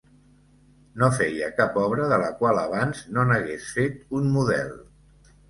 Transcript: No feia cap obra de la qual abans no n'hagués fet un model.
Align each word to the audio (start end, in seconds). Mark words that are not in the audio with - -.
No 1.01 1.09
feia 1.17 1.49
cap 1.59 1.77
obra 1.81 2.07
de 2.13 2.19
la 2.23 2.31
qual 2.41 2.63
abans 2.63 3.05
no 3.19 3.27
n'hagués 3.33 3.69
fet 3.77 4.19
un 4.23 4.35
model. 4.41 4.75